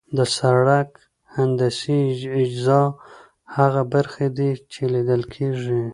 د 0.17 0.19
سرک 0.35 0.89
هندسي 1.35 1.99
اجزا 2.41 2.81
هغه 3.55 3.81
برخې 3.93 4.27
دي 4.37 4.51
چې 4.73 4.81
لیدل 4.93 5.21
کیږي 5.33 5.81